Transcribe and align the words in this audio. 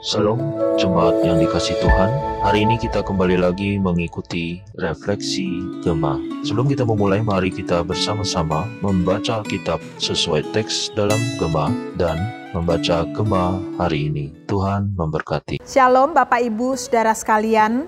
Salam 0.00 0.40
jemaat 0.80 1.20
yang 1.20 1.36
dikasih 1.36 1.76
Tuhan. 1.76 2.08
Hari 2.40 2.64
ini 2.64 2.80
kita 2.80 3.04
kembali 3.04 3.36
lagi 3.36 3.76
mengikuti 3.76 4.56
refleksi 4.80 5.60
Gema. 5.84 6.16
Sebelum 6.40 6.72
kita 6.72 6.88
memulai, 6.88 7.20
mari 7.20 7.52
kita 7.52 7.84
bersama-sama 7.84 8.64
membaca 8.80 9.44
Alkitab 9.44 9.76
sesuai 10.00 10.56
teks 10.56 10.96
dalam 10.96 11.20
Gema 11.36 11.68
dan 12.00 12.16
membaca 12.56 13.04
Gema 13.12 13.60
hari 13.76 14.08
ini. 14.08 14.32
Tuhan 14.48 14.96
memberkati. 14.96 15.60
Shalom 15.68 16.16
Bapak 16.16 16.48
Ibu 16.48 16.80
Saudara 16.80 17.12
sekalian. 17.12 17.84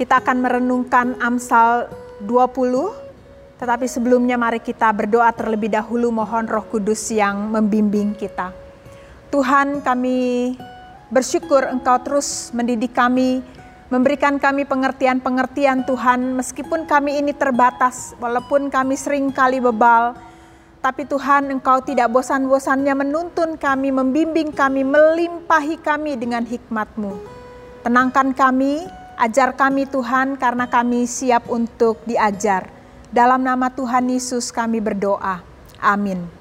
Kita 0.00 0.24
akan 0.24 0.40
merenungkan 0.40 1.20
Amsal 1.20 1.92
20. 2.24 3.60
Tetapi 3.60 3.84
sebelumnya 3.84 4.40
mari 4.40 4.64
kita 4.64 4.88
berdoa 4.96 5.36
terlebih 5.36 5.68
dahulu 5.68 6.08
mohon 6.08 6.48
Roh 6.48 6.64
Kudus 6.64 7.12
yang 7.12 7.52
membimbing 7.52 8.16
kita. 8.16 8.56
Tuhan 9.28 9.84
kami 9.84 10.56
Bersyukur 11.08 11.64
Engkau 11.64 11.96
terus 12.04 12.52
mendidik 12.52 12.92
kami, 12.92 13.40
memberikan 13.88 14.36
kami 14.36 14.68
pengertian-pengertian 14.68 15.88
Tuhan, 15.88 16.36
meskipun 16.36 16.84
kami 16.84 17.16
ini 17.24 17.32
terbatas, 17.32 18.12
walaupun 18.20 18.68
kami 18.68 18.92
sering 18.92 19.32
kali 19.32 19.56
bebal, 19.56 20.12
tapi 20.84 21.08
Tuhan 21.08 21.48
Engkau 21.48 21.80
tidak 21.80 22.12
bosan-bosannya 22.12 22.92
menuntun 22.92 23.56
kami, 23.56 23.88
membimbing 23.88 24.52
kami, 24.52 24.84
melimpahi 24.84 25.80
kami 25.80 26.20
dengan 26.20 26.44
hikmat-Mu. 26.44 27.12
Tenangkan 27.88 28.36
kami, 28.36 28.84
ajar 29.16 29.56
kami 29.56 29.88
Tuhan 29.88 30.36
karena 30.36 30.68
kami 30.68 31.08
siap 31.08 31.48
untuk 31.48 32.04
diajar. 32.04 32.68
Dalam 33.08 33.40
nama 33.40 33.72
Tuhan 33.72 34.12
Yesus 34.12 34.52
kami 34.52 34.84
berdoa. 34.84 35.40
Amin. 35.80 36.37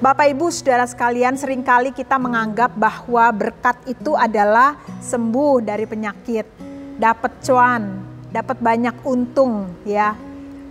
Bapak 0.00 0.32
Ibu 0.32 0.48
Saudara 0.48 0.88
sekalian, 0.88 1.36
sering 1.36 1.60
kali 1.60 1.92
kita 1.92 2.16
menganggap 2.16 2.72
bahwa 2.72 3.28
berkat 3.36 3.76
itu 3.84 4.16
adalah 4.16 4.80
sembuh 4.96 5.60
dari 5.60 5.84
penyakit, 5.84 6.48
dapat 6.96 7.44
cuan, 7.44 8.00
dapat 8.32 8.56
banyak 8.64 8.96
untung 9.04 9.68
ya. 9.84 10.16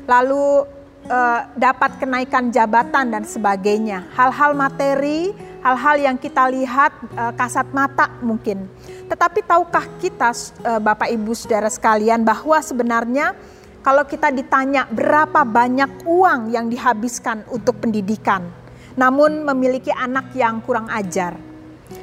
Lalu 0.10 0.66
eh, 1.06 1.42
dapat 1.54 2.02
kenaikan 2.02 2.50
jabatan 2.50 3.14
dan 3.14 3.22
sebagainya. 3.22 4.10
Hal-hal 4.18 4.58
materi, 4.58 5.30
hal-hal 5.62 6.02
yang 6.02 6.18
kita 6.18 6.50
lihat 6.50 6.90
eh, 7.14 7.34
kasat 7.38 7.70
mata 7.70 8.10
mungkin. 8.26 8.66
Tetapi 9.14 9.46
tahukah 9.46 9.86
kita 10.02 10.34
eh, 10.66 10.82
Bapak 10.82 11.06
Ibu 11.06 11.38
Saudara 11.38 11.70
sekalian 11.70 12.26
bahwa 12.26 12.58
sebenarnya 12.66 13.38
kalau 13.86 14.10
kita 14.10 14.34
ditanya 14.34 14.90
berapa 14.90 15.46
banyak 15.46 16.02
uang 16.10 16.50
yang 16.50 16.66
dihabiskan 16.66 17.46
untuk 17.54 17.78
pendidikan, 17.78 18.50
namun 19.00 19.48
memiliki 19.48 19.96
anak 19.96 20.36
yang 20.36 20.60
kurang 20.60 20.92
ajar. 20.92 21.40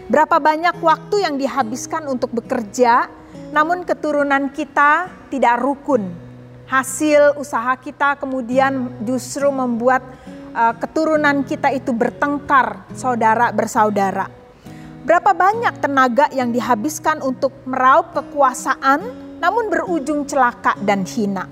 Berapa 0.08 0.40
banyak 0.40 0.80
waktu 0.80 1.28
yang 1.28 1.36
dihabiskan 1.36 2.08
untuk 2.08 2.32
bekerja, 2.32 3.12
namun 3.52 3.84
keturunan 3.84 4.48
kita 4.48 5.12
tidak 5.28 5.60
rukun. 5.60 6.08
Hasil 6.66 7.36
usaha 7.36 7.76
kita 7.76 8.16
kemudian 8.16 8.90
justru 9.04 9.46
membuat 9.52 10.02
uh, 10.56 10.72
keturunan 10.80 11.44
kita 11.44 11.68
itu 11.70 11.92
bertengkar, 11.92 12.88
saudara 12.96 13.52
bersaudara. 13.52 14.26
Berapa 15.06 15.30
banyak 15.30 15.78
tenaga 15.78 16.26
yang 16.34 16.50
dihabiskan 16.50 17.22
untuk 17.22 17.54
meraup 17.68 18.10
kekuasaan, 18.10 19.06
namun 19.38 19.70
berujung 19.70 20.26
celaka 20.26 20.74
dan 20.82 21.06
hina. 21.06 21.46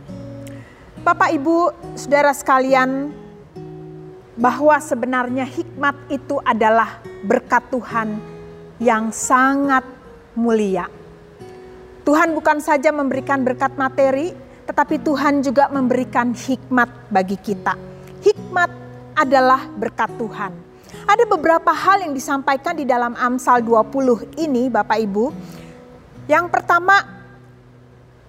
Bapak, 1.06 1.30
ibu, 1.30 1.70
saudara 1.94 2.34
sekalian, 2.34 3.14
bahwa 4.34 4.74
sebenarnya 4.82 5.46
hikmat 5.46 5.94
itu 6.10 6.42
adalah 6.42 6.98
berkat 7.22 7.62
Tuhan 7.70 8.18
yang 8.82 9.14
sangat 9.14 9.86
mulia. 10.34 10.90
Tuhan 12.04 12.34
bukan 12.36 12.58
saja 12.60 12.90
memberikan 12.90 13.40
berkat 13.46 13.78
materi, 13.78 14.34
tetapi 14.66 15.00
Tuhan 15.00 15.40
juga 15.40 15.70
memberikan 15.70 16.34
hikmat 16.34 17.08
bagi 17.08 17.39
kita. 17.39 17.78
Hikmat 18.20 18.70
adalah 19.14 19.64
berkat 19.72 20.11
Tuhan. 20.18 20.52
Ada 21.05 21.24
beberapa 21.28 21.70
hal 21.70 22.05
yang 22.05 22.12
disampaikan 22.12 22.74
di 22.74 22.84
dalam 22.84 23.14
Amsal 23.14 23.62
20 23.62 24.40
ini 24.40 24.68
Bapak 24.68 24.98
Ibu. 24.98 25.27
Yang 26.27 26.46
pertama 26.51 26.96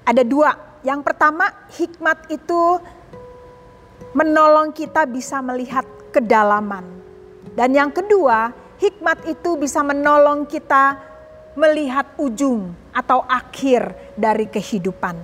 ada 0.06 0.24
dua. 0.24 0.54
Yang 0.86 1.02
pertama 1.02 1.50
hikmat 1.74 2.30
itu 2.30 2.78
menolong 4.14 4.70
kita 4.72 5.08
bisa 5.10 5.42
melihat 5.42 5.84
kedalaman. 6.16 6.88
Dan 7.52 7.76
yang 7.76 7.92
kedua, 7.92 8.56
hikmat 8.80 9.28
itu 9.28 9.60
bisa 9.60 9.84
menolong 9.84 10.48
kita 10.48 10.96
melihat 11.60 12.08
ujung 12.16 12.72
atau 12.96 13.24
akhir 13.28 14.16
dari 14.16 14.48
kehidupan. 14.48 15.16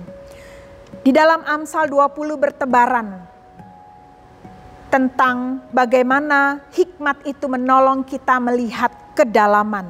Di 1.00 1.12
dalam 1.12 1.40
Amsal 1.48 1.88
20 1.88 2.36
bertebaran 2.36 3.08
tentang 4.92 5.64
bagaimana 5.72 6.60
hikmat 6.76 7.24
itu 7.24 7.48
menolong 7.48 8.04
kita 8.04 8.36
melihat 8.36 8.92
kedalaman. 9.16 9.88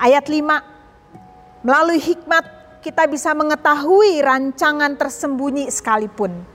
Ayat 0.00 0.26
5, 0.26 1.64
melalui 1.64 2.00
hikmat 2.00 2.44
kita 2.80 3.04
bisa 3.06 3.30
mengetahui 3.36 4.24
rancangan 4.24 4.96
tersembunyi 4.96 5.70
sekalipun 5.70 6.51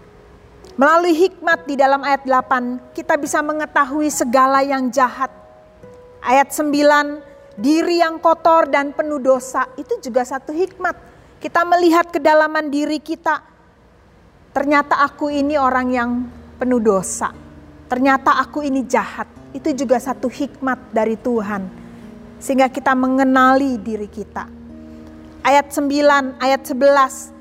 Melalui 0.78 1.18
hikmat 1.18 1.66
di 1.66 1.74
dalam 1.74 2.06
ayat 2.06 2.22
8, 2.22 2.94
kita 2.94 3.18
bisa 3.18 3.42
mengetahui 3.42 4.14
segala 4.14 4.62
yang 4.62 4.94
jahat. 4.94 5.34
Ayat 6.22 6.54
9, 6.54 7.18
diri 7.58 7.98
yang 7.98 8.22
kotor 8.22 8.70
dan 8.70 8.94
penuh 8.94 9.18
dosa, 9.18 9.66
itu 9.74 9.98
juga 9.98 10.22
satu 10.22 10.54
hikmat. 10.54 10.94
Kita 11.42 11.66
melihat 11.66 12.14
kedalaman 12.14 12.70
diri 12.70 13.02
kita. 13.02 13.42
Ternyata 14.54 15.02
aku 15.02 15.34
ini 15.34 15.58
orang 15.58 15.88
yang 15.90 16.12
penuh 16.62 16.78
dosa. 16.78 17.34
Ternyata 17.90 18.38
aku 18.38 18.62
ini 18.62 18.86
jahat. 18.86 19.26
Itu 19.58 19.74
juga 19.74 19.98
satu 19.98 20.30
hikmat 20.30 20.94
dari 20.94 21.18
Tuhan. 21.18 21.66
Sehingga 22.38 22.70
kita 22.70 22.94
mengenali 22.94 23.82
diri 23.82 24.06
kita. 24.06 24.46
Ayat 25.42 25.74
9, 25.74 26.38
ayat 26.38 26.62
11, 26.62 27.37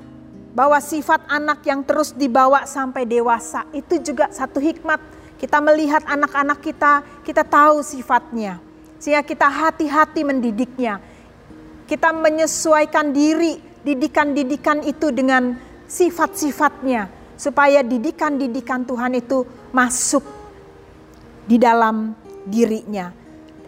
bahwa 0.56 0.80
sifat 0.80 1.20
anak 1.28 1.60
yang 1.68 1.84
terus 1.84 2.16
dibawa 2.16 2.64
sampai 2.64 3.04
dewasa 3.04 3.68
itu 3.76 4.00
juga 4.00 4.32
satu 4.32 4.56
hikmat. 4.56 4.96
Kita 5.36 5.60
melihat 5.60 6.00
anak-anak 6.08 6.64
kita, 6.64 7.04
kita 7.20 7.44
tahu 7.44 7.84
sifatnya. 7.84 8.56
Sehingga 8.96 9.20
kita 9.20 9.44
hati-hati 9.52 10.24
mendidiknya. 10.24 10.96
Kita 11.84 12.08
menyesuaikan 12.16 13.12
diri, 13.12 13.60
didikan-didikan 13.84 14.80
itu 14.80 15.12
dengan 15.12 15.60
sifat-sifatnya. 15.84 17.12
Supaya 17.36 17.84
didikan-didikan 17.84 18.88
Tuhan 18.88 19.12
itu 19.12 19.44
masuk 19.76 20.24
di 21.44 21.60
dalam 21.60 22.16
dirinya. 22.48 23.12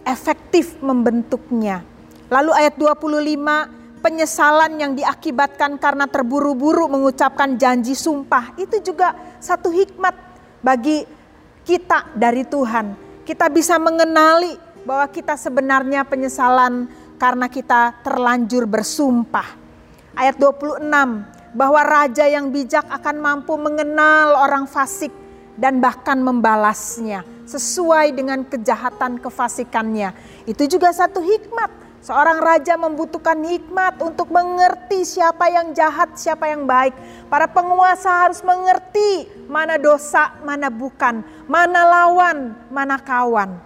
Efektif 0.09 0.81
membentuknya. 0.81 1.84
Lalu 2.32 2.56
ayat 2.56 2.81
25, 2.81 3.78
penyesalan 3.99 4.79
yang 4.79 4.93
diakibatkan 4.95 5.77
karena 5.77 6.07
terburu-buru 6.07 6.87
mengucapkan 6.87 7.59
janji 7.59 7.93
sumpah 7.93 8.55
itu 8.57 8.81
juga 8.81 9.13
satu 9.43 9.69
hikmat 9.69 10.15
bagi 10.63 11.05
kita 11.67 12.17
dari 12.17 12.47
Tuhan. 12.47 12.97
Kita 13.27 13.53
bisa 13.53 13.77
mengenali 13.77 14.57
bahwa 14.89 15.05
kita 15.13 15.37
sebenarnya 15.37 16.09
penyesalan 16.09 16.89
karena 17.21 17.47
kita 17.53 18.01
terlanjur 18.01 18.65
bersumpah. 18.65 19.59
Ayat 20.17 20.41
26 20.41 20.89
bahwa 21.53 21.81
raja 21.85 22.25
yang 22.25 22.49
bijak 22.49 22.89
akan 22.89 23.17
mampu 23.21 23.55
mengenal 23.61 24.49
orang 24.49 24.65
fasik 24.65 25.13
dan 25.59 25.83
bahkan 25.83 26.17
membalasnya 26.23 27.27
sesuai 27.45 28.15
dengan 28.15 28.47
kejahatan 28.47 29.19
kefasikannya. 29.19 30.15
Itu 30.47 30.65
juga 30.71 30.95
satu 30.95 31.19
hikmat 31.21 31.71
Seorang 31.99 32.39
raja 32.39 32.79
membutuhkan 32.79 33.43
hikmat 33.43 33.99
untuk 33.99 34.31
mengerti 34.31 35.03
siapa 35.03 35.50
yang 35.50 35.75
jahat, 35.75 36.15
siapa 36.15 36.47
yang 36.47 36.62
baik. 36.62 36.95
Para 37.27 37.50
penguasa 37.50 38.23
harus 38.23 38.39
mengerti 38.47 39.27
mana 39.50 39.75
dosa, 39.83 40.39
mana 40.47 40.71
bukan, 40.71 41.27
mana 41.50 41.83
lawan, 41.83 42.55
mana 42.71 43.03
kawan. 43.03 43.59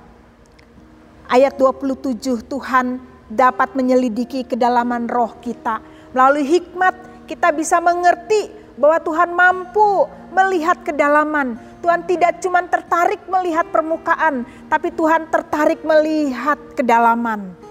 Ayat 1.28 1.60
27 1.60 2.40
Tuhan 2.48 3.04
dapat 3.28 3.76
menyelidiki 3.76 4.48
kedalaman 4.48 5.12
roh 5.12 5.36
kita. 5.44 5.84
Melalui 6.16 6.48
hikmat 6.48 7.28
kita 7.28 7.52
bisa 7.52 7.84
mengerti 7.84 8.48
bahwa 8.80 8.96
Tuhan 8.96 9.30
mampu 9.36 10.08
melihat 10.32 10.80
kedalaman. 10.80 11.60
Tuhan 11.84 12.08
tidak 12.08 12.40
cuma 12.40 12.64
tertarik 12.64 13.20
melihat 13.28 13.68
permukaan, 13.68 14.48
tapi 14.72 14.88
Tuhan 14.88 15.28
tertarik 15.28 15.84
melihat 15.84 16.56
kedalaman 16.72 17.61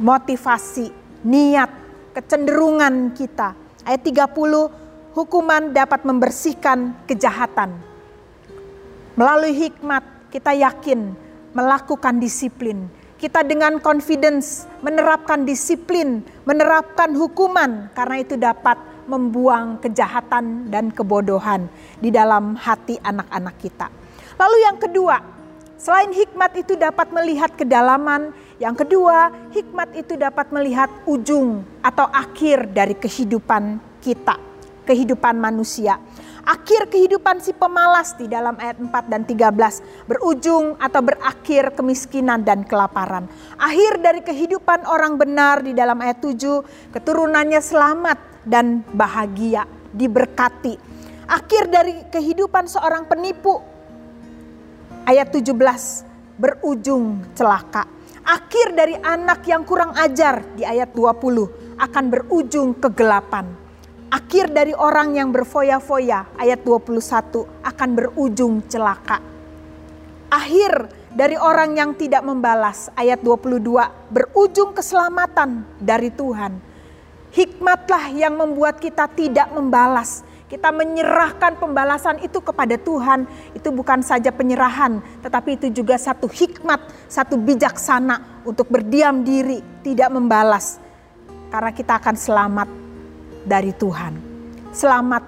motivasi, 0.00 0.88
niat, 1.22 1.70
kecenderungan 2.16 3.12
kita. 3.12 3.52
Ayat 3.84 4.02
30, 4.02 5.12
hukuman 5.12 5.70
dapat 5.70 6.00
membersihkan 6.08 6.96
kejahatan. 7.04 7.76
Melalui 9.14 9.52
hikmat 9.52 10.02
kita 10.32 10.56
yakin 10.56 11.12
melakukan 11.52 12.16
disiplin. 12.16 12.88
kita 13.20 13.44
dengan 13.44 13.76
confidence 13.84 14.64
menerapkan 14.80 15.44
disiplin, 15.44 16.24
menerapkan 16.48 17.12
hukuman, 17.12 17.92
karena 17.92 18.16
itu 18.16 18.40
dapat 18.40 18.80
membuang 19.04 19.76
kejahatan 19.84 20.72
dan 20.72 20.88
kebodohan 20.88 21.68
di 22.00 22.08
dalam 22.08 22.56
hati 22.56 22.96
anak-anak 22.96 23.60
kita. 23.60 23.92
Lalu, 24.40 24.56
yang 24.64 24.80
kedua, 24.80 25.20
selain 25.80 26.12
hikmat 26.12 26.52
itu 26.60 26.76
dapat 26.76 27.08
melihat 27.10 27.56
kedalaman, 27.56 28.36
yang 28.60 28.76
kedua, 28.76 29.32
hikmat 29.56 29.96
itu 29.96 30.20
dapat 30.20 30.52
melihat 30.52 30.92
ujung 31.08 31.64
atau 31.80 32.04
akhir 32.12 32.68
dari 32.76 32.92
kehidupan 32.92 33.80
kita, 34.04 34.36
kehidupan 34.84 35.40
manusia 35.40 35.96
akhir 36.50 36.88
kehidupan 36.88 37.38
si 37.38 37.52
pemalas 37.52 38.16
di 38.16 38.26
dalam 38.26 38.56
ayat 38.58 38.80
4 38.80 39.12
dan 39.12 39.22
13 39.22 40.08
berujung 40.08 40.76
atau 40.80 41.00
berakhir 41.04 41.74
kemiskinan 41.78 42.42
dan 42.42 42.64
kelaparan. 42.64 43.28
Akhir 43.60 44.00
dari 44.00 44.24
kehidupan 44.24 44.82
orang 44.88 45.14
benar 45.20 45.62
di 45.62 45.76
dalam 45.76 45.94
ayat 46.00 46.18
7 46.18 46.90
keturunannya 46.94 47.60
selamat 47.60 48.18
dan 48.46 48.82
bahagia, 48.90 49.68
diberkati. 49.92 50.74
Akhir 51.30 51.70
dari 51.70 51.94
kehidupan 52.10 52.66
seorang 52.66 53.06
penipu 53.06 53.69
ayat 55.10 55.34
17 55.34 56.38
berujung 56.38 57.34
celaka. 57.34 57.82
Akhir 58.22 58.78
dari 58.78 58.94
anak 58.94 59.42
yang 59.50 59.66
kurang 59.66 59.98
ajar 59.98 60.46
di 60.54 60.62
ayat 60.62 60.94
20 60.94 61.82
akan 61.82 62.04
berujung 62.06 62.78
kegelapan 62.78 63.60
Akhir 64.10 64.50
dari 64.50 64.74
orang 64.74 65.14
yang 65.14 65.30
berfoya-foya, 65.30 66.34
ayat 66.34 66.66
21, 66.66 67.46
akan 67.62 67.90
berujung 67.94 68.58
celaka. 68.66 69.22
Akhir 70.26 70.90
dari 71.14 71.38
orang 71.38 71.78
yang 71.78 71.94
tidak 71.94 72.26
membalas, 72.26 72.90
ayat 72.98 73.22
22, 73.22 73.62
berujung 74.10 74.74
keselamatan 74.74 75.62
dari 75.78 76.10
Tuhan. 76.10 76.58
Hikmatlah 77.30 78.10
yang 78.10 78.34
membuat 78.34 78.82
kita 78.82 79.06
tidak 79.14 79.46
membalas. 79.54 80.26
Kita 80.50 80.74
menyerahkan 80.74 81.62
pembalasan 81.62 82.18
itu 82.26 82.42
kepada 82.42 82.74
Tuhan. 82.74 83.22
Itu 83.54 83.70
bukan 83.70 84.02
saja 84.02 84.34
penyerahan, 84.34 84.98
tetapi 85.22 85.54
itu 85.54 85.70
juga 85.70 85.94
satu 85.94 86.26
hikmat, 86.26 87.06
satu 87.06 87.38
bijaksana 87.38 88.42
untuk 88.42 88.66
berdiam 88.66 89.22
diri, 89.22 89.62
tidak 89.86 90.10
membalas. 90.10 90.82
Karena 91.54 91.70
kita 91.70 92.02
akan 92.02 92.16
selamat 92.18 92.68
dari 93.46 93.70
Tuhan. 93.78 94.18
Selamat 94.74 95.22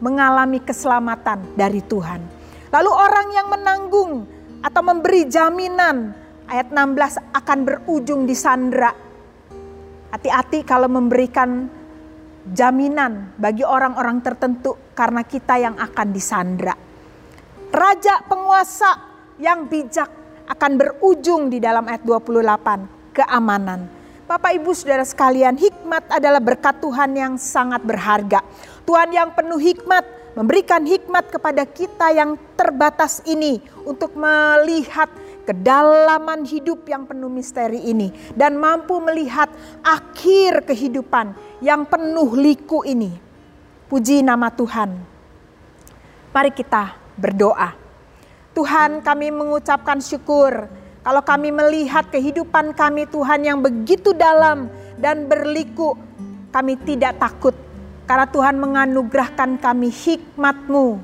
mengalami 0.00 0.64
keselamatan 0.64 1.52
dari 1.52 1.84
Tuhan. 1.84 2.24
Lalu 2.72 2.90
orang 2.96 3.28
yang 3.36 3.52
menanggung 3.52 4.24
atau 4.64 4.80
memberi 4.80 5.28
jaminan 5.28 6.16
ayat 6.48 6.72
16 6.72 7.36
akan 7.36 7.58
berujung 7.60 8.24
di 8.24 8.32
sandra. 8.32 8.88
Hati-hati 10.16 10.64
kalau 10.64 10.88
memberikan 10.88 11.75
jaminan 12.52 13.34
bagi 13.34 13.66
orang-orang 13.66 14.22
tertentu 14.22 14.78
karena 14.94 15.26
kita 15.26 15.58
yang 15.58 15.74
akan 15.74 16.08
disandra. 16.14 16.74
Raja 17.74 18.22
penguasa 18.24 18.90
yang 19.42 19.66
bijak 19.66 20.08
akan 20.46 20.72
berujung 20.78 21.50
di 21.50 21.58
dalam 21.58 21.84
ayat 21.90 22.06
28, 22.06 23.16
keamanan. 23.16 23.90
Bapak 24.26 24.58
Ibu 24.58 24.74
Saudara 24.74 25.06
sekalian, 25.06 25.54
hikmat 25.54 26.10
adalah 26.10 26.42
berkat 26.42 26.82
Tuhan 26.82 27.14
yang 27.14 27.34
sangat 27.38 27.82
berharga. 27.82 28.42
Tuhan 28.86 29.10
yang 29.14 29.30
penuh 29.34 29.58
hikmat 29.58 30.02
memberikan 30.34 30.82
hikmat 30.82 31.30
kepada 31.30 31.62
kita 31.66 32.10
yang 32.14 32.34
terbatas 32.58 33.22
ini 33.26 33.62
untuk 33.86 34.14
melihat 34.14 35.10
kedalaman 35.46 36.42
hidup 36.42 36.82
yang 36.90 37.06
penuh 37.06 37.30
misteri 37.30 37.86
ini 37.86 38.10
dan 38.34 38.58
mampu 38.58 38.98
melihat 38.98 39.46
akhir 39.86 40.66
kehidupan 40.66 41.32
yang 41.62 41.86
penuh 41.86 42.34
liku 42.34 42.82
ini. 42.82 43.14
Puji 43.86 44.26
nama 44.26 44.50
Tuhan. 44.50 44.90
Mari 46.34 46.50
kita 46.50 46.98
berdoa. 47.14 47.72
Tuhan, 48.52 49.00
kami 49.00 49.30
mengucapkan 49.30 50.02
syukur 50.02 50.66
kalau 51.06 51.22
kami 51.22 51.54
melihat 51.54 52.10
kehidupan 52.10 52.74
kami 52.74 53.06
Tuhan 53.06 53.46
yang 53.46 53.62
begitu 53.62 54.10
dalam 54.10 54.66
dan 54.98 55.30
berliku, 55.30 55.94
kami 56.50 56.74
tidak 56.82 57.22
takut. 57.22 57.54
Karena 58.10 58.26
Tuhan 58.26 58.58
menganugerahkan 58.58 59.54
kami 59.62 59.86
hikmat-Mu. 59.86 60.98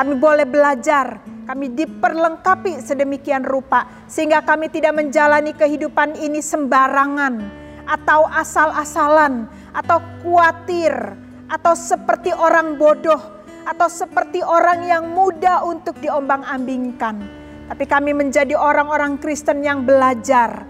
Kami 0.00 0.16
boleh 0.16 0.48
belajar, 0.48 1.20
kami 1.44 1.76
diperlengkapi 1.76 2.80
sedemikian 2.80 3.44
rupa. 3.44 3.84
Sehingga 4.08 4.40
kami 4.40 4.72
tidak 4.72 4.96
menjalani 4.96 5.52
kehidupan 5.52 6.16
ini 6.16 6.40
sembarangan. 6.40 7.60
Atau 7.84 8.24
asal-asalan, 8.32 9.44
atau 9.76 10.00
khawatir, 10.24 10.94
atau 11.52 11.76
seperti 11.76 12.32
orang 12.32 12.80
bodoh, 12.80 13.20
atau 13.68 13.88
seperti 13.92 14.40
orang 14.40 14.88
yang 14.88 15.04
mudah 15.12 15.68
untuk 15.68 16.00
diombang-ambingkan 16.00 17.40
tapi 17.70 17.86
kami 17.86 18.10
menjadi 18.10 18.58
orang-orang 18.58 19.22
Kristen 19.22 19.62
yang 19.62 19.86
belajar. 19.86 20.66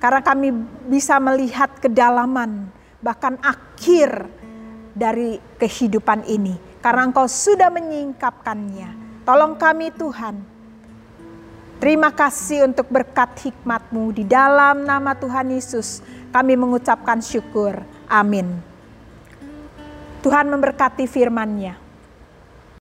Karena 0.00 0.24
kami 0.24 0.48
bisa 0.88 1.20
melihat 1.20 1.68
kedalaman, 1.76 2.72
bahkan 3.04 3.36
akhir 3.44 4.24
dari 4.96 5.36
kehidupan 5.60 6.24
ini. 6.32 6.65
Karena 6.86 7.02
engkau 7.02 7.26
sudah 7.26 7.66
menyingkapkannya. 7.66 8.94
Tolong 9.26 9.58
kami 9.58 9.90
Tuhan. 9.90 10.38
Terima 11.82 12.14
kasih 12.14 12.70
untuk 12.70 12.86
berkat 12.94 13.42
hikmatmu 13.42 14.14
di 14.14 14.22
dalam 14.22 14.86
nama 14.86 15.10
Tuhan 15.18 15.50
Yesus. 15.50 15.98
Kami 16.30 16.54
mengucapkan 16.54 17.18
syukur. 17.18 17.82
Amin. 18.06 18.62
Tuhan 20.22 20.46
memberkati 20.46 21.10
firman-Nya. 21.10 21.85